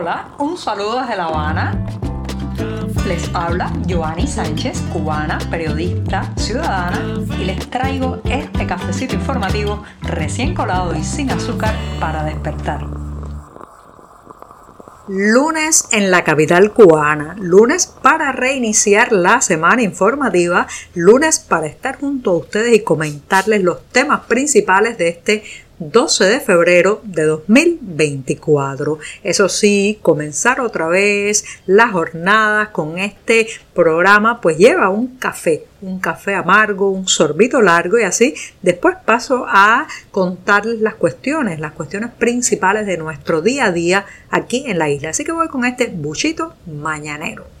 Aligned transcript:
Hola, 0.00 0.30
un 0.38 0.56
saludo 0.56 1.02
desde 1.02 1.14
La 1.14 1.24
Habana. 1.26 1.84
Les 3.06 3.30
habla 3.34 3.70
Joanny 3.86 4.26
Sánchez, 4.26 4.80
cubana, 4.94 5.38
periodista, 5.50 6.32
ciudadana, 6.38 7.22
y 7.38 7.44
les 7.44 7.68
traigo 7.68 8.18
este 8.24 8.66
cafecito 8.66 9.14
informativo 9.14 9.82
recién 10.00 10.54
colado 10.54 10.96
y 10.96 11.04
sin 11.04 11.30
azúcar 11.30 11.74
para 12.00 12.24
despertar. 12.24 12.86
Lunes 15.06 15.88
en 15.92 16.10
la 16.10 16.24
capital 16.24 16.72
cubana, 16.72 17.36
lunes 17.38 17.86
para 17.86 18.32
reiniciar 18.32 19.12
la 19.12 19.42
semana 19.42 19.82
informativa, 19.82 20.66
lunes 20.94 21.40
para 21.40 21.66
estar 21.66 21.98
junto 21.98 22.30
a 22.30 22.36
ustedes 22.38 22.74
y 22.74 22.84
comentarles 22.84 23.62
los 23.62 23.86
temas 23.88 24.20
principales 24.20 24.96
de 24.96 25.08
este 25.08 25.42
12 25.80 26.24
de 26.26 26.40
febrero 26.40 27.00
de 27.04 27.24
2024. 27.24 28.98
Eso 29.24 29.48
sí, 29.48 29.98
comenzar 30.02 30.60
otra 30.60 30.88
vez 30.88 31.44
las 31.66 31.90
jornadas 31.92 32.68
con 32.68 32.98
este 32.98 33.48
programa 33.74 34.40
pues 34.42 34.58
lleva 34.58 34.90
un 34.90 35.16
café, 35.16 35.64
un 35.80 35.98
café 35.98 36.34
amargo, 36.34 36.90
un 36.90 37.08
sorbito 37.08 37.62
largo 37.62 37.98
y 37.98 38.02
así 38.02 38.34
después 38.60 38.96
paso 39.04 39.46
a 39.48 39.86
contarles 40.10 40.80
las 40.80 40.94
cuestiones, 40.94 41.58
las 41.60 41.72
cuestiones 41.72 42.10
principales 42.10 42.86
de 42.86 42.98
nuestro 42.98 43.40
día 43.40 43.66
a 43.66 43.72
día 43.72 44.04
aquí 44.30 44.64
en 44.66 44.78
la 44.78 44.90
isla. 44.90 45.10
Así 45.10 45.24
que 45.24 45.32
voy 45.32 45.48
con 45.48 45.64
este 45.64 45.86
buchito 45.86 46.54
mañanero. 46.66 47.59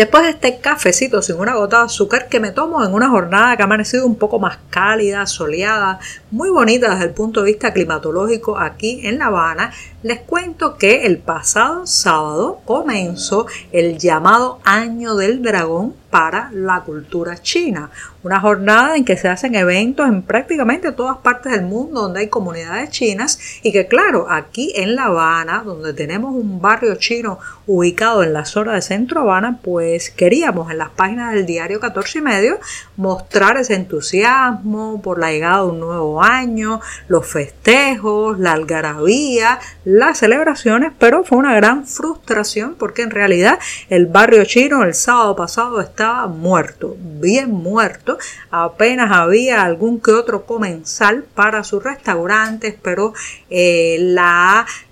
Después 0.00 0.22
de 0.22 0.30
este 0.30 0.60
cafecito 0.60 1.20
sin 1.20 1.36
una 1.36 1.56
gota 1.56 1.80
de 1.80 1.84
azúcar 1.84 2.28
que 2.30 2.40
me 2.40 2.52
tomo 2.52 2.82
en 2.82 2.94
una 2.94 3.10
jornada 3.10 3.54
que 3.54 3.62
ha 3.62 3.66
amanecido 3.66 4.06
un 4.06 4.16
poco 4.16 4.38
más 4.38 4.56
cálida, 4.70 5.26
soleada, 5.26 6.00
muy 6.30 6.48
bonita 6.48 6.88
desde 6.88 7.04
el 7.04 7.10
punto 7.10 7.40
de 7.42 7.50
vista 7.50 7.74
climatológico 7.74 8.56
aquí 8.56 9.02
en 9.06 9.18
La 9.18 9.26
Habana, 9.26 9.74
les 10.02 10.20
cuento 10.20 10.78
que 10.78 11.04
el 11.04 11.18
pasado 11.18 11.86
sábado 11.86 12.62
comenzó 12.64 13.44
el 13.72 13.98
llamado 13.98 14.60
Año 14.64 15.16
del 15.16 15.42
Dragón 15.42 15.94
para 16.10 16.50
la 16.52 16.80
cultura 16.80 17.38
china. 17.38 17.90
Una 18.22 18.40
jornada 18.40 18.96
en 18.96 19.04
que 19.04 19.16
se 19.16 19.28
hacen 19.28 19.54
eventos 19.54 20.06
en 20.06 20.22
prácticamente 20.22 20.92
todas 20.92 21.18
partes 21.18 21.52
del 21.52 21.62
mundo 21.62 22.02
donde 22.02 22.20
hay 22.20 22.28
comunidades 22.28 22.90
chinas 22.90 23.38
y 23.62 23.72
que 23.72 23.86
claro, 23.86 24.26
aquí 24.28 24.72
en 24.76 24.94
La 24.96 25.04
Habana, 25.04 25.62
donde 25.64 25.94
tenemos 25.94 26.34
un 26.34 26.60
barrio 26.60 26.96
chino 26.96 27.38
ubicado 27.66 28.22
en 28.22 28.32
la 28.32 28.44
zona 28.44 28.74
de 28.74 28.82
Centro 28.82 29.20
Habana, 29.20 29.60
pues 29.62 30.10
queríamos 30.10 30.70
en 30.70 30.78
las 30.78 30.90
páginas 30.90 31.32
del 31.32 31.46
diario 31.46 31.80
14 31.80 32.18
y 32.18 32.22
medio 32.22 32.58
mostrar 32.96 33.56
ese 33.56 33.74
entusiasmo 33.74 35.00
por 35.00 35.18
la 35.18 35.30
llegada 35.30 35.62
de 35.62 35.70
un 35.70 35.80
nuevo 35.80 36.22
año, 36.22 36.80
los 37.08 37.26
festejos, 37.26 38.38
la 38.38 38.52
algarabía, 38.52 39.58
las 39.84 40.18
celebraciones, 40.18 40.92
pero 40.98 41.24
fue 41.24 41.38
una 41.38 41.54
gran 41.54 41.86
frustración 41.86 42.74
porque 42.78 43.02
en 43.02 43.10
realidad 43.10 43.58
el 43.88 44.06
barrio 44.06 44.44
chino 44.44 44.82
el 44.82 44.94
sábado 44.94 45.36
pasado 45.36 45.80
estaba 46.00 46.28
muerto, 46.28 46.96
bien 46.98 47.50
muerto. 47.50 48.16
Apenas 48.50 49.12
había 49.12 49.62
algún 49.64 50.00
que 50.00 50.12
otro 50.12 50.46
comensal 50.46 51.24
para 51.34 51.62
sus 51.62 51.84
restaurantes, 51.84 52.74
pero 52.80 53.12
eh, 53.50 54.16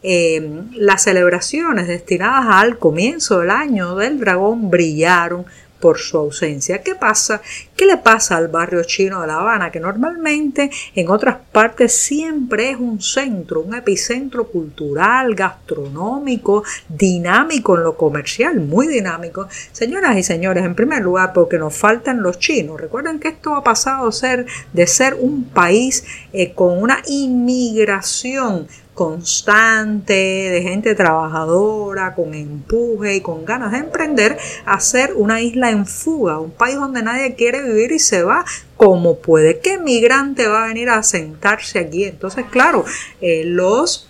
eh, 0.03 0.51
las 0.75 1.03
celebraciones 1.03 1.89
destinadas 1.89 2.45
al 2.51 2.79
comienzo 2.79 3.39
del 3.39 3.49
año 3.49 3.97
del 3.97 4.21
dragón 4.21 4.69
brillaron 4.69 5.47
por 5.81 5.99
su 5.99 6.19
ausencia. 6.19 6.83
¿Qué 6.83 6.95
pasa? 6.95 7.41
¿Qué 7.79 7.87
le 7.87 7.97
pasa 7.97 8.37
al 8.37 8.49
barrio 8.49 8.83
chino 8.83 9.21
de 9.21 9.29
La 9.29 9.37
Habana? 9.37 9.71
Que 9.71 9.79
normalmente 9.79 10.69
en 10.97 11.09
otras 11.11 11.37
partes 11.53 11.95
siempre 11.95 12.71
es 12.71 12.77
un 12.77 13.01
centro, 13.01 13.61
un 13.61 13.73
epicentro 13.73 14.49
cultural, 14.49 15.37
gastronómico, 15.37 16.65
dinámico 16.89 17.77
en 17.77 17.85
lo 17.85 17.97
comercial, 17.97 18.59
muy 18.59 18.89
dinámico. 18.89 19.47
Señoras 19.71 20.17
y 20.17 20.25
señores, 20.25 20.65
en 20.65 20.75
primer 20.75 21.03
lugar 21.03 21.33
porque 21.33 21.57
nos 21.57 21.73
faltan 21.73 22.21
los 22.21 22.41
chinos. 22.41 22.81
Recuerden 22.81 23.21
que 23.21 23.29
esto 23.29 23.55
ha 23.55 23.63
pasado 23.63 24.11
ser 24.11 24.47
de 24.73 24.87
ser 24.89 25.15
un 25.15 25.45
país 25.45 26.03
eh, 26.33 26.55
con 26.55 26.83
una 26.83 27.01
inmigración 27.07 28.67
constante, 28.99 30.13
de 30.13 30.61
gente 30.61 30.97
trabajadora, 30.97 32.17
con 32.17 32.35
empuje 32.35 33.15
y 33.15 33.21
con 33.21 33.45
ganas 33.45 33.71
de 33.71 33.79
emprender, 33.79 34.37
a 34.67 34.81
ser 34.81 35.13
una 35.15 35.41
isla 35.41 35.71
en 35.71 35.87
fuga, 35.87 36.41
un 36.41 36.51
país 36.51 36.75
donde 36.75 37.05
nadie 37.05 37.37
quiere 37.37 37.63
vivir 37.69 37.93
y 37.93 37.99
se 37.99 38.23
va 38.23 38.45
como 38.77 39.19
puede. 39.19 39.61
¿Qué 39.61 39.79
migrante 39.79 40.47
va 40.47 40.65
a 40.65 40.69
venir 40.69 40.89
a 40.91 41.03
sentarse 41.03 41.79
aquí? 41.79 42.05
Entonces, 42.05 42.45
claro, 42.51 42.85
eh, 43.21 43.43
los 43.45 44.08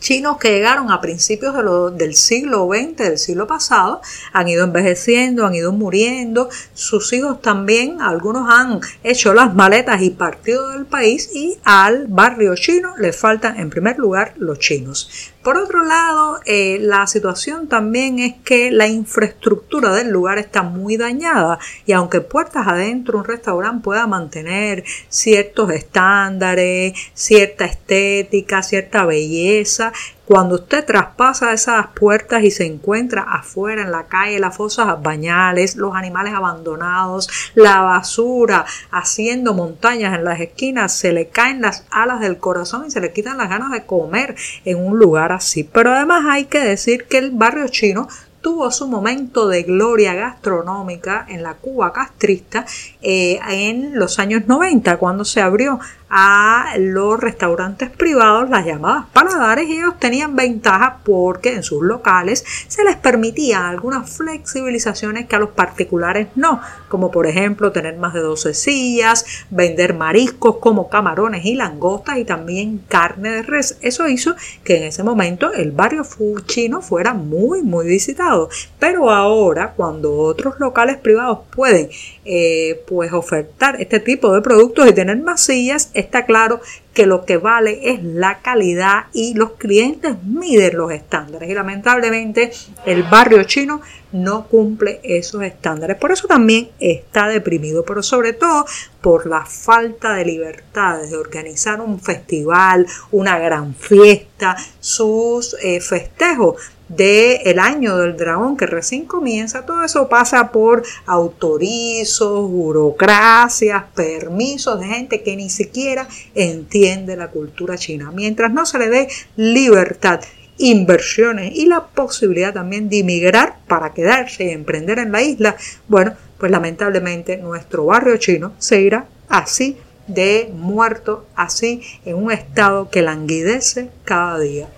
chinos 0.00 0.36
que 0.38 0.50
llegaron 0.50 0.90
a 0.90 1.00
principios 1.00 1.54
del 1.96 2.14
siglo 2.14 2.68
XX, 2.68 2.96
del 2.96 3.18
siglo 3.18 3.46
pasado, 3.46 4.00
han 4.32 4.48
ido 4.48 4.64
envejeciendo, 4.64 5.46
han 5.46 5.54
ido 5.54 5.72
muriendo, 5.72 6.48
sus 6.74 7.12
hijos 7.12 7.40
también, 7.40 8.00
algunos 8.00 8.48
han 8.50 8.80
hecho 9.02 9.34
las 9.34 9.54
maletas 9.54 10.02
y 10.02 10.10
partido 10.10 10.70
del 10.70 10.86
país 10.86 11.30
y 11.34 11.58
al 11.64 12.06
barrio 12.08 12.54
chino 12.54 12.96
le 12.96 13.12
faltan 13.12 13.58
en 13.58 13.70
primer 13.70 13.98
lugar 13.98 14.34
los 14.36 14.58
chinos. 14.58 15.32
Por 15.46 15.58
otro 15.58 15.84
lado, 15.84 16.40
eh, 16.44 16.78
la 16.80 17.06
situación 17.06 17.68
también 17.68 18.18
es 18.18 18.34
que 18.44 18.72
la 18.72 18.88
infraestructura 18.88 19.92
del 19.92 20.10
lugar 20.10 20.38
está 20.38 20.64
muy 20.64 20.96
dañada 20.96 21.60
y 21.86 21.92
aunque 21.92 22.20
puertas 22.20 22.66
adentro 22.66 23.18
un 23.18 23.24
restaurante 23.24 23.84
pueda 23.84 24.08
mantener 24.08 24.82
ciertos 25.08 25.70
estándares, 25.70 26.94
cierta 27.14 27.64
estética, 27.64 28.64
cierta 28.64 29.04
belleza, 29.04 29.85
cuando 30.24 30.56
usted 30.56 30.84
traspasa 30.84 31.52
esas 31.52 31.86
puertas 31.88 32.42
y 32.42 32.50
se 32.50 32.66
encuentra 32.66 33.22
afuera 33.22 33.82
en 33.82 33.92
la 33.92 34.06
calle, 34.06 34.38
las 34.38 34.56
fosas 34.56 35.00
bañales, 35.02 35.76
los 35.76 35.94
animales 35.94 36.34
abandonados, 36.34 37.28
la 37.54 37.80
basura, 37.80 38.64
haciendo 38.90 39.54
montañas 39.54 40.14
en 40.14 40.24
las 40.24 40.40
esquinas, 40.40 40.92
se 40.92 41.12
le 41.12 41.28
caen 41.28 41.62
las 41.62 41.84
alas 41.90 42.20
del 42.20 42.38
corazón 42.38 42.86
y 42.86 42.90
se 42.90 43.00
le 43.00 43.12
quitan 43.12 43.38
las 43.38 43.48
ganas 43.48 43.70
de 43.70 43.86
comer 43.86 44.34
en 44.64 44.78
un 44.78 44.98
lugar 44.98 45.32
así. 45.32 45.64
Pero 45.64 45.92
además 45.92 46.24
hay 46.28 46.46
que 46.46 46.60
decir 46.60 47.04
que 47.04 47.18
el 47.18 47.30
barrio 47.30 47.68
chino 47.68 48.08
tuvo 48.46 48.70
su 48.70 48.86
momento 48.86 49.48
de 49.48 49.64
gloria 49.64 50.14
gastronómica 50.14 51.26
en 51.28 51.42
la 51.42 51.54
Cuba 51.54 51.92
castrista 51.92 52.64
eh, 53.02 53.40
en 53.48 53.98
los 53.98 54.20
años 54.20 54.46
90, 54.46 54.98
cuando 54.98 55.24
se 55.24 55.40
abrió 55.40 55.80
a 56.08 56.74
los 56.78 57.18
restaurantes 57.18 57.90
privados, 57.90 58.48
las 58.48 58.64
llamadas 58.64 59.06
paladares, 59.12 59.68
y 59.68 59.78
ellos 59.78 59.98
tenían 59.98 60.36
ventaja 60.36 60.98
porque 61.04 61.54
en 61.54 61.62
sus 61.62 61.82
locales 61.82 62.44
se 62.68 62.84
les 62.84 62.96
permitía 62.96 63.68
algunas 63.68 64.10
flexibilizaciones 64.10 65.26
que 65.26 65.36
a 65.36 65.40
los 65.40 65.50
particulares 65.50 66.28
no, 66.36 66.60
como 66.88 67.10
por 67.10 67.26
ejemplo 67.26 67.72
tener 67.72 67.96
más 67.96 68.14
de 68.14 68.20
12 68.20 68.54
sillas, 68.54 69.24
vender 69.50 69.94
mariscos 69.94 70.56
como 70.56 70.88
camarones 70.88 71.44
y 71.44 71.54
langostas 71.54 72.18
y 72.18 72.24
también 72.24 72.82
carne 72.88 73.30
de 73.30 73.42
res. 73.42 73.78
Eso 73.80 74.08
hizo 74.08 74.34
que 74.64 74.76
en 74.76 74.82
ese 74.84 75.02
momento 75.02 75.52
el 75.52 75.72
barrio 75.72 76.04
chino 76.46 76.80
fuera 76.82 77.14
muy, 77.14 77.62
muy 77.62 77.86
visitado. 77.86 78.48
Pero 78.78 79.10
ahora, 79.10 79.72
cuando 79.76 80.12
otros 80.18 80.58
locales 80.58 80.96
privados 80.96 81.40
pueden 81.54 81.88
eh, 82.24 82.82
pues 82.86 83.12
ofertar 83.12 83.80
este 83.80 84.00
tipo 84.00 84.32
de 84.32 84.42
productos 84.42 84.88
y 84.88 84.92
tener 84.92 85.18
más 85.18 85.42
sillas, 85.42 85.90
está 85.98 86.26
claro 86.26 86.60
que 86.96 87.04
lo 87.04 87.26
que 87.26 87.36
vale 87.36 87.90
es 87.90 88.02
la 88.02 88.38
calidad 88.38 89.04
y 89.12 89.34
los 89.34 89.52
clientes 89.52 90.16
miden 90.24 90.78
los 90.78 90.90
estándares 90.90 91.50
y 91.50 91.52
lamentablemente 91.52 92.50
el 92.86 93.02
barrio 93.02 93.44
chino 93.44 93.82
no 94.12 94.46
cumple 94.46 95.00
esos 95.02 95.42
estándares. 95.42 95.98
Por 95.98 96.10
eso 96.10 96.26
también 96.26 96.70
está 96.80 97.28
deprimido, 97.28 97.84
pero 97.84 98.02
sobre 98.02 98.32
todo 98.32 98.64
por 99.02 99.26
la 99.26 99.44
falta 99.44 100.14
de 100.14 100.24
libertades 100.24 101.10
de 101.10 101.18
organizar 101.18 101.82
un 101.82 102.00
festival, 102.00 102.86
una 103.10 103.38
gran 103.38 103.74
fiesta, 103.74 104.56
sus 104.80 105.54
eh, 105.62 105.82
festejos 105.82 106.56
del 106.88 107.40
el 107.44 107.58
año 107.58 107.96
del 107.96 108.16
dragón 108.16 108.56
que 108.56 108.66
recién 108.66 109.06
comienza, 109.06 109.66
todo 109.66 109.82
eso 109.82 110.08
pasa 110.08 110.52
por 110.52 110.84
autorizos, 111.06 112.48
burocracias, 112.48 113.84
permisos 113.94 114.80
de 114.80 114.86
gente 114.86 115.22
que 115.22 115.36
ni 115.36 115.50
siquiera 115.50 116.06
entiende 116.34 116.85
la 117.16 117.28
cultura 117.28 117.76
china. 117.76 118.10
Mientras 118.12 118.52
no 118.52 118.64
se 118.66 118.78
le 118.78 118.88
dé 118.88 119.08
libertad, 119.36 120.20
inversiones 120.58 121.54
y 121.54 121.66
la 121.66 121.86
posibilidad 121.86 122.54
también 122.54 122.88
de 122.88 122.98
inmigrar 122.98 123.56
para 123.66 123.92
quedarse 123.92 124.44
y 124.44 124.50
emprender 124.50 124.98
en 124.98 125.12
la 125.12 125.22
isla, 125.22 125.56
bueno, 125.88 126.14
pues 126.38 126.50
lamentablemente 126.50 127.36
nuestro 127.38 127.86
barrio 127.86 128.16
chino 128.16 128.52
se 128.58 128.80
irá 128.80 129.06
así 129.28 129.76
de 130.06 130.50
muerto, 130.54 131.26
así 131.34 131.82
en 132.04 132.16
un 132.16 132.30
estado 132.30 132.90
que 132.90 133.02
languidece 133.02 133.90
cada 134.04 134.38
día 134.38 134.68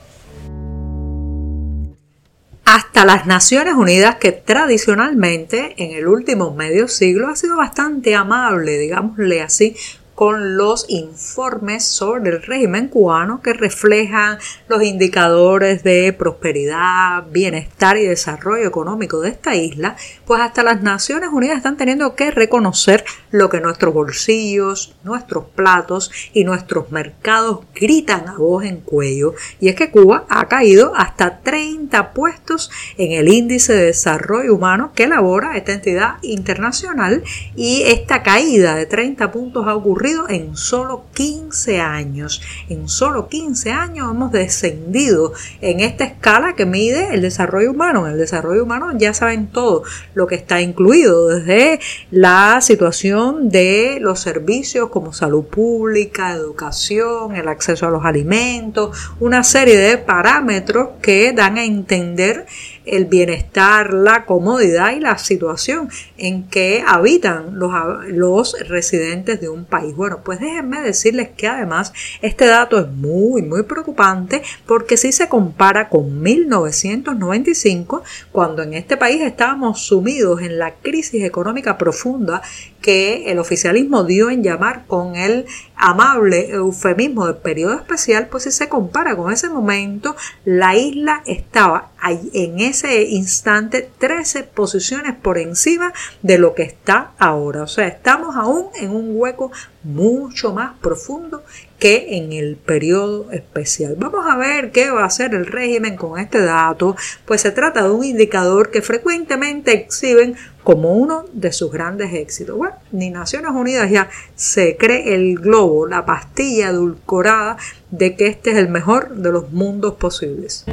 hasta 2.71 3.07
las 3.07 3.25
Naciones 3.25 3.75
Unidas, 3.75 4.17
que 4.17 4.31
tradicionalmente 4.31 5.75
en 5.79 5.97
el 5.97 6.07
último 6.07 6.55
medio 6.55 6.87
siglo 6.87 7.29
ha 7.29 7.35
sido 7.35 7.57
bastante 7.57 8.15
amable, 8.15 8.77
digámosle 8.77 9.41
así, 9.41 9.75
con 10.19 10.57
los 10.57 10.87
informes 10.89 11.85
sobre 11.85 12.31
el 12.31 12.43
régimen 12.43 12.89
cubano 12.89 13.41
que 13.41 13.53
reflejan 13.53 14.39
los 14.67 14.83
indicadores 14.83 15.85
de 15.85 16.13
prosperidad, 16.13 17.23
bienestar 17.31 17.97
y 17.97 18.05
desarrollo 18.05 18.67
económico 18.67 19.21
de 19.21 19.29
esta 19.29 19.55
isla, 19.55 19.95
pues 20.27 20.41
hasta 20.41 20.65
las 20.65 20.83
Naciones 20.83 21.31
Unidas 21.33 21.59
están 21.59 21.77
teniendo 21.77 22.17
que 22.17 22.33
reconocer 22.33 23.05
lo 23.31 23.49
que 23.49 23.61
nuestros 23.61 23.95
bolsillos, 23.95 24.97
nuestros 25.05 25.45
platos 25.55 26.11
y 26.33 26.43
nuestros 26.43 26.91
mercados 26.91 27.61
gritan 27.73 28.27
a 28.27 28.39
voz 28.39 28.65
en 28.65 28.81
cuello. 28.81 29.35
Y 29.61 29.69
es 29.69 29.77
que 29.77 29.93
Cuba 29.93 30.27
ha 30.29 30.49
caído 30.49 30.95
hasta 30.97 31.39
30 31.43 32.13
puestos 32.13 32.73
en 32.97 33.13
el 33.13 33.29
índice 33.29 33.73
de 33.73 33.85
desarrollo 33.85 34.57
humano 34.57 34.91
que 34.97 35.05
elabora 35.05 35.57
esta 35.57 35.75
entidad 35.75 36.17
internacional 36.23 37.23
y 37.55 37.83
esta 37.83 38.25
caída 38.25 38.75
de 38.75 38.87
30 38.87 39.31
puntos 39.31 39.65
ha 39.69 39.77
ocurrido 39.77 40.08
en 40.29 40.57
solo 40.57 41.05
15 41.15 41.81
años. 41.81 42.41
En 42.69 42.89
solo 42.89 43.29
15 43.29 43.71
años 43.71 44.11
hemos 44.11 44.33
descendido 44.33 45.33
en 45.61 45.81
esta 45.81 46.05
escala 46.05 46.55
que 46.55 46.67
mide 46.67 47.15
el 47.15 47.23
desarrollo 47.23 47.71
humano. 47.71 48.07
En 48.07 48.13
el 48.13 48.19
desarrollo 48.19 48.63
humano 48.63 48.93
ya 48.97 49.13
saben 49.15 49.49
todo 49.49 49.83
lo 50.15 50.27
que 50.27 50.37
está 50.37 50.61
incluido, 50.61 51.29
desde 51.29 51.81
la 52.11 52.61
situación 52.61 53.51
de 53.51 53.99
los 54.01 54.21
servicios 54.21 54.89
como 54.91 55.13
salud 55.13 55.45
pública, 55.45 56.33
educación, 56.33 57.35
el 57.35 57.49
acceso 57.49 57.87
a 57.87 57.91
los 57.91 58.05
alimentos, 58.05 58.97
una 59.21 59.45
serie 59.45 59.77
de 59.77 59.99
parámetros 59.99 60.91
que 61.03 61.33
dan 61.33 61.59
a 61.59 61.65
entender 61.65 62.47
el 62.89 63.05
bienestar, 63.05 63.93
la 63.93 64.25
comodidad 64.25 64.93
y 64.93 65.01
la 65.01 65.19
situación 65.19 65.89
en 66.17 66.45
que 66.49 66.83
habitan 66.87 67.59
los, 67.59 68.57
residentes 68.69 69.41
de 69.41 69.49
un 69.49 69.65
país. 69.65 69.95
Bueno, 69.99 70.21
pues 70.23 70.39
déjenme 70.39 70.81
decirles 70.81 71.31
que 71.37 71.49
además 71.49 71.93
este 72.23 72.47
dato 72.47 72.79
es 72.79 72.87
muy, 72.87 73.43
muy 73.43 73.65
preocupante 73.65 74.43
porque 74.65 74.97
si 74.97 75.11
se 75.11 75.29
compara 75.29 75.89
con 75.89 76.23
1995, 76.23 78.05
cuando 78.31 78.63
en 78.63 78.75
este 78.75 78.97
país 78.97 79.21
estábamos 79.21 79.81
sumidos 79.81 80.41
en 80.41 80.61
la 80.61 80.77
crisis 80.77 81.25
económica 81.25 81.77
profunda 81.77 82.43
que 82.81 83.33
el 83.33 83.41
oficialismo 83.41 84.05
dio 84.05 84.31
en 84.31 84.45
llamar 84.45 84.87
con 84.87 85.17
el 85.17 85.47
amable 85.79 86.51
eufemismo 86.51 87.27
del 87.27 87.37
periodo 87.37 87.75
especial, 87.75 88.29
pues 88.29 88.45
si 88.45 88.51
se 88.51 88.69
compara 88.69 89.17
con 89.17 89.33
ese 89.33 89.49
momento, 89.49 90.17
la 90.45 90.77
isla 90.77 91.23
estaba 91.27 91.93
en 92.33 92.61
ese 92.61 93.03
instante 93.05 93.89
13 93.99 94.45
posiciones 94.45 95.15
por 95.15 95.39
encima 95.39 95.93
de 96.23 96.39
lo 96.39 96.55
que 96.55 96.63
está 96.65 97.13
ahora. 97.19 97.63
O 97.63 97.67
sea, 97.67 97.87
estamos 97.87 98.37
aún 98.37 98.69
en 98.75 98.91
un 98.91 99.11
hueco 99.13 99.51
mucho 99.85 100.53
más 100.53 100.77
profundo 100.81 101.45
que 101.79 102.17
en 102.17 102.33
el 102.33 102.57
periodo 102.57 103.31
especial. 103.31 103.95
Vamos 103.97 104.27
a 104.29 104.37
ver 104.37 104.73
qué 104.73 104.91
va 104.91 105.03
a 105.03 105.07
hacer 105.07 105.35
el 105.35 105.47
régimen 105.47 105.97
con 105.97 106.19
este 106.19 106.41
dato, 106.41 106.97
pues 107.25 107.41
se 107.41 107.53
trata 107.53 107.85
de 107.85 107.91
un 107.91 108.05
indicador 108.05 108.71
que 108.71 108.83
frecuentemente 108.83 109.73
exhiben 109.73 110.37
como 110.69 110.93
uno 110.93 111.25
de 111.33 111.51
sus 111.51 111.73
grandes 111.73 112.13
éxitos. 112.13 112.55
Bueno, 112.55 112.75
ni 112.93 113.09
Naciones 113.09 113.53
Unidas 113.53 113.91
ya 113.91 114.11
se 114.35 114.77
cree 114.77 115.15
el 115.15 115.39
globo, 115.39 115.87
la 115.87 116.05
pastilla 116.05 116.69
edulcorada 116.69 117.57
de 117.91 118.15
que 118.15 118.27
este 118.27 118.51
es 118.51 118.59
el 118.59 118.69
mejor 118.69 119.15
de 119.17 119.33
los 119.33 119.51
mundos 119.51 119.95
posibles. 119.95 120.67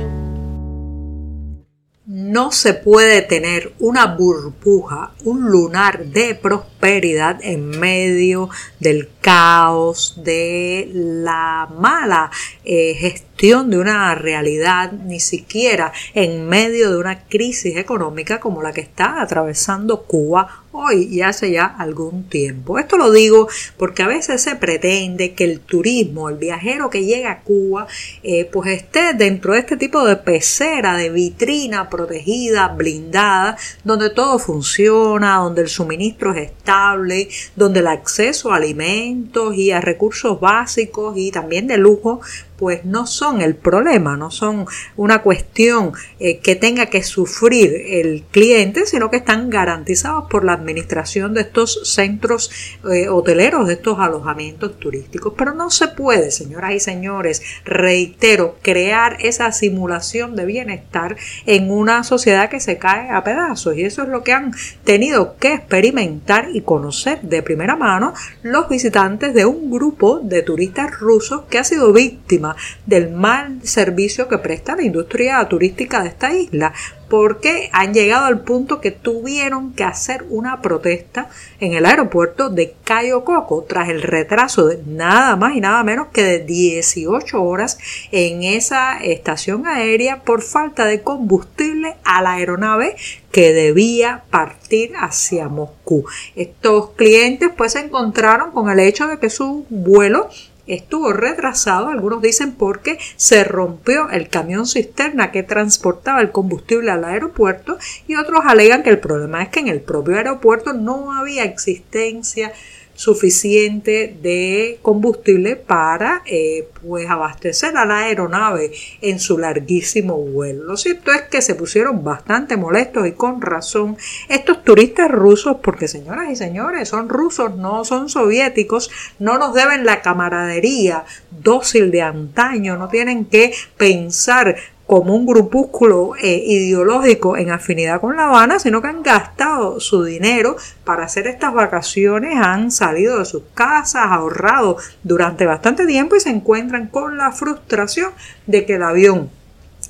No 2.35 2.51
se 2.51 2.73
puede 2.73 3.21
tener 3.21 3.71
una 3.79 4.07
burbuja, 4.07 5.13
un 5.23 5.49
lunar 5.49 6.03
de 6.07 6.35
prosperidad 6.35 7.39
en 7.41 7.69
medio 7.69 8.49
del 8.77 9.07
caos, 9.21 10.21
de 10.21 10.89
la 10.93 11.69
mala 11.79 12.29
eh, 12.65 12.93
gestión 12.95 13.69
de 13.69 13.77
una 13.77 14.13
realidad, 14.15 14.91
ni 14.91 15.21
siquiera 15.21 15.93
en 16.13 16.45
medio 16.49 16.91
de 16.91 16.97
una 16.97 17.23
crisis 17.23 17.77
económica 17.77 18.41
como 18.41 18.61
la 18.61 18.73
que 18.73 18.81
está 18.81 19.21
atravesando 19.21 20.01
Cuba 20.03 20.64
hoy 20.77 21.07
y 21.11 21.21
hace 21.21 21.51
ya 21.51 21.65
algún 21.65 22.23
tiempo. 22.29 22.79
Esto 22.79 22.97
lo 22.97 23.11
digo 23.11 23.47
porque 23.77 24.03
a 24.03 24.07
veces 24.07 24.41
se 24.41 24.55
pretende 24.55 25.33
que 25.33 25.43
el 25.43 25.59
turismo, 25.59 26.29
el 26.29 26.37
viajero 26.37 26.89
que 26.89 27.05
llega 27.05 27.31
a 27.31 27.41
Cuba, 27.41 27.87
eh, 28.23 28.45
pues 28.45 28.71
esté 28.71 29.13
dentro 29.13 29.53
de 29.53 29.59
este 29.59 29.77
tipo 29.77 30.05
de 30.05 30.15
pecera, 30.17 30.95
de 30.97 31.09
vitrina 31.09 31.89
protegida, 31.89 32.67
blindada, 32.69 33.57
donde 33.83 34.09
todo 34.09 34.39
funciona, 34.39 35.37
donde 35.37 35.61
el 35.61 35.69
suministro 35.69 36.33
es 36.33 36.49
estable, 36.49 37.29
donde 37.55 37.79
el 37.79 37.87
acceso 37.87 38.51
a 38.51 38.57
alimentos 38.57 39.55
y 39.55 39.71
a 39.71 39.81
recursos 39.81 40.39
básicos 40.39 41.17
y 41.17 41.31
también 41.31 41.67
de 41.67 41.77
lujo 41.77 42.21
pues 42.57 42.85
no 42.85 43.07
son 43.07 43.41
el 43.41 43.55
problema, 43.55 44.17
no 44.17 44.31
son 44.31 44.65
una 44.95 45.21
cuestión 45.21 45.93
eh, 46.19 46.39
que 46.39 46.55
tenga 46.55 46.87
que 46.87 47.03
sufrir 47.03 47.73
el 47.87 48.23
cliente, 48.31 48.85
sino 48.85 49.09
que 49.09 49.17
están 49.17 49.49
garantizados 49.49 50.25
por 50.29 50.45
la 50.45 50.53
administración 50.53 51.33
de 51.33 51.41
estos 51.41 51.81
centros 51.83 52.51
eh, 52.91 53.09
hoteleros, 53.09 53.67
de 53.67 53.73
estos 53.73 53.99
alojamientos 53.99 54.79
turísticos. 54.79 55.33
Pero 55.37 55.53
no 55.53 55.69
se 55.69 55.87
puede, 55.89 56.31
señoras 56.31 56.73
y 56.73 56.79
señores, 56.79 57.41
reitero, 57.65 58.57
crear 58.61 59.17
esa 59.19 59.51
simulación 59.51 60.35
de 60.35 60.45
bienestar 60.45 61.17
en 61.45 61.71
una 61.71 62.03
sociedad 62.03 62.49
que 62.49 62.59
se 62.59 62.77
cae 62.77 63.09
a 63.09 63.23
pedazos. 63.23 63.77
Y 63.77 63.83
eso 63.83 64.03
es 64.03 64.09
lo 64.09 64.23
que 64.23 64.33
han 64.33 64.53
tenido 64.83 65.35
que 65.37 65.53
experimentar 65.53 66.49
y 66.53 66.61
conocer 66.61 67.21
de 67.21 67.43
primera 67.43 67.75
mano 67.75 68.13
los 68.43 68.69
visitantes 68.69 69.33
de 69.33 69.45
un 69.45 69.71
grupo 69.71 70.19
de 70.23 70.41
turistas 70.41 70.99
rusos 70.99 71.43
que 71.49 71.59
ha 71.59 71.63
sido 71.63 71.91
víctima 71.93 72.44
del 72.85 73.11
mal 73.11 73.59
servicio 73.63 74.27
que 74.27 74.37
presta 74.37 74.75
la 74.75 74.83
industria 74.83 75.47
turística 75.47 76.01
de 76.01 76.09
esta 76.09 76.33
isla, 76.33 76.73
porque 77.09 77.69
han 77.71 77.93
llegado 77.93 78.25
al 78.25 78.41
punto 78.41 78.81
que 78.81 78.91
tuvieron 78.91 79.73
que 79.73 79.83
hacer 79.83 80.25
una 80.29 80.61
protesta 80.61 81.29
en 81.59 81.73
el 81.73 81.85
aeropuerto 81.85 82.49
de 82.49 82.75
Cayo 82.83 83.23
Coco 83.23 83.65
tras 83.67 83.89
el 83.89 84.01
retraso 84.01 84.67
de 84.67 84.81
nada 84.85 85.35
más 85.35 85.55
y 85.55 85.61
nada 85.61 85.83
menos 85.83 86.07
que 86.07 86.23
de 86.23 86.39
18 86.39 87.41
horas 87.41 87.77
en 88.11 88.43
esa 88.43 88.97
estación 88.97 89.67
aérea 89.67 90.23
por 90.23 90.41
falta 90.41 90.85
de 90.85 91.01
combustible 91.01 91.95
a 92.03 92.21
la 92.21 92.33
aeronave 92.33 92.95
que 93.31 93.53
debía 93.53 94.23
partir 94.29 94.93
hacia 94.97 95.47
Moscú. 95.47 96.05
Estos 96.35 96.91
clientes 96.91 97.49
pues 97.55 97.73
se 97.73 97.79
encontraron 97.79 98.51
con 98.51 98.69
el 98.69 98.79
hecho 98.79 99.07
de 99.07 99.19
que 99.19 99.29
su 99.29 99.65
vuelo 99.69 100.29
estuvo 100.67 101.13
retrasado, 101.13 101.87
algunos 101.87 102.21
dicen 102.21 102.53
porque 102.53 102.97
se 103.15 103.43
rompió 103.43 104.09
el 104.09 104.29
camión 104.29 104.65
cisterna 104.65 105.31
que 105.31 105.43
transportaba 105.43 106.21
el 106.21 106.31
combustible 106.31 106.91
al 106.91 107.05
aeropuerto 107.05 107.77
y 108.07 108.15
otros 108.15 108.41
alegan 108.45 108.83
que 108.83 108.89
el 108.89 108.99
problema 108.99 109.43
es 109.43 109.49
que 109.49 109.59
en 109.59 109.67
el 109.67 109.81
propio 109.81 110.17
aeropuerto 110.17 110.73
no 110.73 111.13
había 111.13 111.43
existencia 111.43 112.51
suficiente 112.95 114.17
de 114.21 114.79
combustible 114.81 115.57
para 115.57 116.23
eh, 116.25 116.67
pues 116.81 117.09
abastecer 117.09 117.77
a 117.77 117.85
la 117.85 117.99
aeronave 117.99 118.71
en 119.01 119.19
su 119.19 119.37
larguísimo 119.37 120.17
vuelo. 120.17 120.63
Lo 120.63 120.77
cierto 120.77 121.11
es 121.11 121.23
que 121.23 121.41
se 121.41 121.55
pusieron 121.55 122.03
bastante 122.03 122.57
molestos 122.57 123.05
y 123.05 123.11
con 123.11 123.41
razón 123.41 123.97
estos 124.29 124.63
turistas 124.63 125.11
rusos, 125.11 125.57
porque 125.61 125.87
señoras 125.87 126.29
y 126.31 126.35
señores, 126.35 126.89
son 126.89 127.09
rusos, 127.09 127.55
no 127.55 127.83
son 127.83 128.09
soviéticos, 128.09 128.89
no 129.19 129.37
nos 129.37 129.53
deben 129.53 129.85
la 129.85 130.01
camaradería 130.01 131.03
dócil 131.31 131.91
de 131.91 132.01
antaño, 132.01 132.77
no 132.77 132.87
tienen 132.87 133.25
que 133.25 133.53
pensar 133.77 134.55
como 134.87 135.15
un 135.15 135.25
grupúsculo 135.25 136.15
eh, 136.21 136.43
ideológico 136.45 137.37
en 137.37 137.51
afinidad 137.51 138.01
con 138.01 138.15
La 138.15 138.27
Habana, 138.27 138.59
sino 138.59 138.81
que 138.81 138.87
han 138.87 139.01
gastado 139.01 139.79
su 139.79 140.03
dinero 140.03 140.55
para 140.83 141.05
hacer 141.05 141.27
estas 141.27 141.53
vacaciones, 141.53 142.37
han 142.37 142.71
salido 142.71 143.19
de 143.19 143.25
sus 143.25 143.43
casas, 143.53 144.05
ahorrado 144.09 144.77
durante 145.03 145.45
bastante 145.45 145.85
tiempo 145.85 146.15
y 146.15 146.19
se 146.19 146.29
encuentran 146.29 146.87
con 146.87 147.17
la 147.17 147.31
frustración 147.31 148.11
de 148.45 148.65
que 148.65 148.75
el 148.75 148.83
avión 148.83 149.29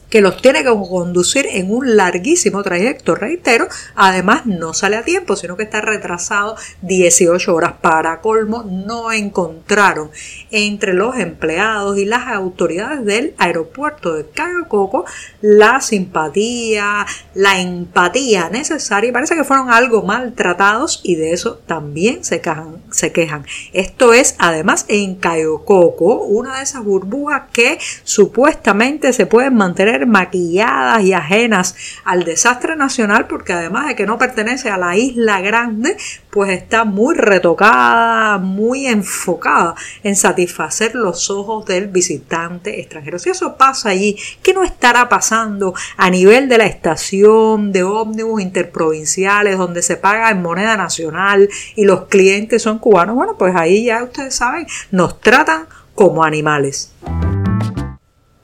que 0.09 0.21
los 0.21 0.41
tiene 0.41 0.63
que 0.63 0.69
conducir 0.69 1.47
en 1.49 1.71
un 1.71 1.95
larguísimo 1.95 2.63
trayecto, 2.63 3.15
reitero, 3.15 3.67
además 3.95 4.45
no 4.45 4.73
sale 4.73 4.97
a 4.97 5.03
tiempo, 5.03 5.35
sino 5.35 5.57
que 5.57 5.63
está 5.63 5.81
retrasado 5.81 6.55
18 6.81 7.53
horas. 7.53 7.73
Para 7.81 8.21
colmo, 8.21 8.63
no 8.63 9.11
encontraron 9.11 10.11
entre 10.51 10.93
los 10.93 11.17
empleados 11.17 11.97
y 11.97 12.05
las 12.05 12.27
autoridades 12.27 13.05
del 13.05 13.33
aeropuerto 13.37 14.13
de 14.13 14.25
Cayo 14.27 14.67
Coco 14.67 15.05
la 15.41 15.81
simpatía, 15.81 17.05
la 17.33 17.59
empatía 17.59 18.49
necesaria. 18.49 19.11
Parece 19.13 19.35
que 19.35 19.43
fueron 19.43 19.69
algo 19.69 20.01
maltratados 20.01 21.01
y 21.03 21.15
de 21.15 21.33
eso 21.33 21.55
también 21.65 22.23
se 22.23 22.41
quejan. 22.41 22.83
Se 22.91 23.11
quejan. 23.11 23.45
Esto 23.73 24.13
es 24.13 24.35
además 24.39 24.85
en 24.87 25.15
Cayo 25.15 25.63
Coco, 25.65 26.23
una 26.23 26.57
de 26.57 26.63
esas 26.63 26.83
burbujas 26.83 27.43
que 27.51 27.79
supuestamente 28.03 29.13
se 29.13 29.25
pueden 29.25 29.55
mantener 29.55 29.94
maquilladas 30.05 31.03
y 31.03 31.13
ajenas 31.13 31.75
al 32.03 32.23
desastre 32.23 32.75
nacional, 32.75 33.27
porque 33.27 33.53
además 33.53 33.87
de 33.87 33.95
que 33.95 34.05
no 34.05 34.17
pertenece 34.17 34.69
a 34.69 34.77
la 34.77 34.97
isla 34.97 35.41
grande, 35.41 35.97
pues 36.29 36.51
está 36.51 36.83
muy 36.83 37.15
retocada, 37.15 38.37
muy 38.37 38.87
enfocada 38.87 39.75
en 40.03 40.15
satisfacer 40.15 40.93
los 40.95 41.29
ojos 41.29 41.65
del 41.65 41.87
visitante 41.87 42.79
extranjero. 42.79 43.19
Si 43.19 43.29
eso 43.29 43.55
pasa 43.57 43.89
allí, 43.89 44.17
¿qué 44.43 44.53
no 44.53 44.63
estará 44.63 45.07
pasando 45.07 45.73
a 45.97 46.09
nivel 46.09 46.49
de 46.49 46.57
la 46.57 46.65
estación 46.65 47.71
de 47.71 47.83
ómnibus 47.83 48.41
interprovinciales 48.41 49.57
donde 49.57 49.81
se 49.81 49.95
paga 49.95 50.29
en 50.29 50.41
moneda 50.41 50.75
nacional 50.75 51.49
y 51.75 51.85
los 51.85 52.05
clientes 52.05 52.61
son 52.61 52.79
cubanos? 52.79 53.15
Bueno, 53.15 53.37
pues 53.37 53.55
ahí 53.55 53.85
ya 53.85 54.03
ustedes 54.03 54.35
saben, 54.35 54.67
nos 54.91 55.21
tratan 55.21 55.67
como 55.95 56.23
animales 56.23 56.91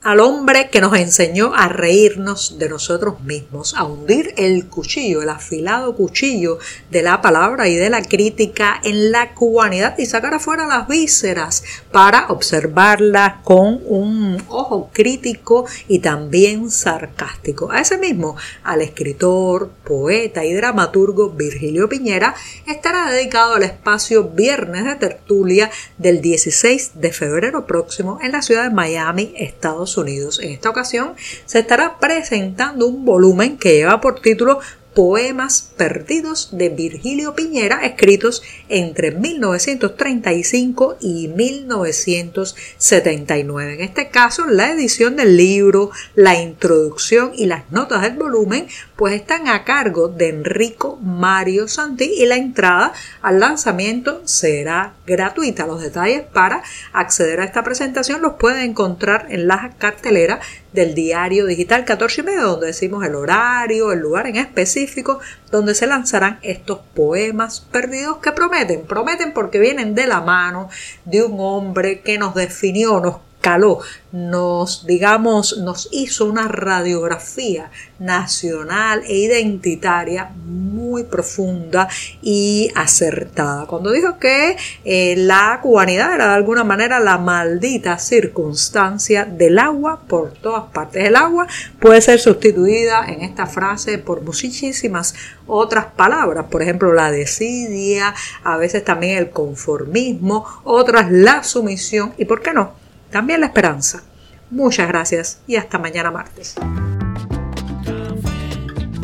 al 0.03 0.19
hombre 0.19 0.69
que 0.71 0.81
nos 0.81 0.97
enseñó 0.97 1.53
a 1.53 1.67
reírnos 1.67 2.57
de 2.57 2.69
nosotros 2.69 3.21
mismos, 3.21 3.75
a 3.75 3.83
hundir 3.83 4.33
el 4.35 4.65
cuchillo, 4.67 5.21
el 5.21 5.29
afilado 5.29 5.95
cuchillo 5.95 6.57
de 6.89 7.03
la 7.03 7.21
palabra 7.21 7.67
y 7.67 7.75
de 7.75 7.91
la 7.91 8.01
crítica 8.01 8.81
en 8.83 9.11
la 9.11 9.35
cubanidad 9.35 9.95
y 9.99 10.07
sacar 10.07 10.33
afuera 10.33 10.65
las 10.65 10.87
vísceras 10.87 11.63
para 11.91 12.27
observarla 12.29 13.41
con 13.43 13.79
un 13.85 14.43
ojo 14.47 14.89
crítico 14.91 15.65
y 15.87 15.99
también 15.99 16.71
sarcástico. 16.71 17.71
A 17.71 17.81
ese 17.81 17.99
mismo, 17.99 18.35
al 18.63 18.81
escritor, 18.81 19.69
poeta 19.83 20.43
y 20.43 20.53
dramaturgo 20.53 21.29
Virgilio 21.29 21.87
Piñera, 21.87 22.33
estará 22.65 23.11
dedicado 23.11 23.53
al 23.53 23.63
espacio 23.63 24.23
Viernes 24.29 24.83
de 24.85 24.95
Tertulia 24.95 25.69
del 25.99 26.21
16 26.21 26.93
de 26.95 27.11
febrero 27.11 27.67
próximo 27.67 28.17
en 28.23 28.31
la 28.31 28.41
ciudad 28.41 28.63
de 28.63 28.71
Miami, 28.71 29.33
Estados 29.37 29.90
Unidos. 29.97 30.39
En 30.39 30.51
esta 30.51 30.69
ocasión 30.69 31.13
se 31.45 31.59
estará 31.59 31.99
presentando 31.99 32.87
un 32.87 33.05
volumen 33.05 33.57
que 33.57 33.73
lleva 33.73 34.01
por 34.01 34.19
título 34.19 34.59
Poemas 34.93 35.71
Perdidos 35.77 36.49
de 36.51 36.67
Virgilio 36.69 37.33
Piñera, 37.33 37.85
escritos 37.85 38.43
entre 38.67 39.11
1935 39.11 40.97
y 40.99 41.29
1979. 41.29 43.75
En 43.75 43.81
este 43.81 44.09
caso, 44.09 44.47
la 44.47 44.71
edición 44.71 45.15
del 45.15 45.37
libro, 45.37 45.91
la 46.15 46.41
introducción 46.41 47.31
y 47.35 47.45
las 47.45 47.71
notas 47.71 48.01
del 48.01 48.17
volumen, 48.17 48.67
pues 48.97 49.13
están 49.13 49.47
a 49.47 49.63
cargo 49.63 50.09
de 50.09 50.27
Enrico 50.29 50.97
Mario 50.97 51.69
Santi 51.69 52.11
y 52.17 52.25
la 52.25 52.35
entrada 52.35 52.91
al 53.21 53.39
lanzamiento 53.39 54.21
será 54.25 54.95
gratuita. 55.07 55.67
Los 55.67 55.81
detalles 55.81 56.23
para 56.23 56.63
acceder 56.91 57.39
a 57.39 57.45
esta 57.45 57.63
presentación 57.63 58.21
los 58.21 58.33
pueden 58.33 58.71
encontrar 58.71 59.27
en 59.29 59.47
la 59.47 59.71
cartelera 59.77 60.41
del 60.73 60.93
diario 60.95 61.45
digital 61.45 61.85
14 61.85 62.21
y 62.21 62.23
medio, 62.23 62.41
donde 62.43 62.67
decimos 62.67 63.05
el 63.05 63.15
horario, 63.15 63.91
el 63.91 63.99
lugar 63.99 64.27
en 64.27 64.37
específico, 64.37 65.19
donde 65.51 65.75
se 65.75 65.87
lanzarán 65.87 66.39
estos 66.41 66.79
poemas 66.93 67.59
perdidos 67.59 68.17
que 68.17 68.31
prometen, 68.31 68.83
prometen 68.83 69.33
porque 69.33 69.59
vienen 69.59 69.95
de 69.95 70.07
la 70.07 70.21
mano 70.21 70.69
de 71.05 71.23
un 71.23 71.35
hombre 71.39 72.01
que 72.01 72.17
nos 72.17 72.35
definió, 72.35 72.99
nos 72.99 73.17
caló, 73.41 73.79
nos, 74.11 74.85
digamos, 74.85 75.57
nos 75.57 75.89
hizo 75.91 76.25
una 76.25 76.47
radiografía 76.47 77.71
nacional 77.99 79.03
e 79.07 79.15
identitaria 79.15 80.31
muy 80.45 81.03
profunda 81.03 81.87
y 82.21 82.71
acertada. 82.75 83.65
Cuando 83.65 83.91
dijo 83.91 84.17
que 84.19 84.57
eh, 84.83 85.15
la 85.17 85.59
cubanidad 85.61 86.13
era 86.13 86.27
de 86.27 86.33
alguna 86.35 86.63
manera 86.63 86.99
la 86.99 87.17
maldita 87.17 87.97
circunstancia 87.97 89.25
del 89.25 89.59
agua 89.59 90.01
por 90.07 90.33
todas 90.33 90.71
partes. 90.71 91.05
El 91.05 91.15
agua 91.15 91.47
puede 91.79 92.01
ser 92.01 92.19
sustituida 92.19 93.05
en 93.07 93.21
esta 93.21 93.45
frase 93.45 93.97
por 93.97 94.21
muchísimas 94.21 95.15
otras 95.47 95.85
palabras, 95.85 96.45
por 96.49 96.61
ejemplo 96.61 96.93
la 96.93 97.11
desidia, 97.11 98.13
a 98.43 98.57
veces 98.57 98.83
también 98.83 99.17
el 99.17 99.29
conformismo, 99.31 100.45
otras 100.63 101.11
la 101.11 101.43
sumisión 101.43 102.13
y, 102.17 102.25
¿por 102.25 102.41
qué 102.41 102.53
no? 102.53 102.80
También 103.11 103.41
la 103.41 103.47
esperanza. 103.47 104.01
Muchas 104.49 104.87
gracias 104.87 105.41
y 105.47 105.57
hasta 105.57 105.77
mañana 105.77 106.11
martes. 106.11 106.55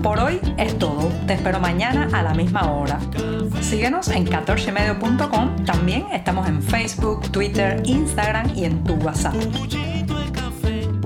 Por 0.02 0.20
hoy 0.20 0.40
es 0.58 0.78
todo. 0.80 1.12
Te 1.28 1.34
espero 1.34 1.60
mañana 1.60 2.10
a 2.14 2.24
la 2.24 2.34
misma 2.34 2.72
hora. 2.72 3.00
Síguenos 3.62 4.08
en 4.10 4.26
14medio.com. 4.26 5.66
También 5.66 6.08
estamos 6.14 6.48
en 6.48 6.62
Facebook, 6.62 7.30
Twitter, 7.32 7.82
Instagram 7.86 8.56
y 8.56 8.66
en 8.66 8.84
tu 8.84 8.94
WhatsApp. 8.96 9.36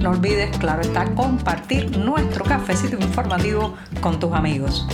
No 0.01 0.11
olvides, 0.11 0.55
claro 0.57 0.81
está, 0.81 1.05
compartir 1.13 1.97
nuestro 1.97 2.43
cafecito 2.43 2.97
informativo 2.97 3.75
con 4.01 4.19
tus 4.19 4.33
amigos. 4.33 4.87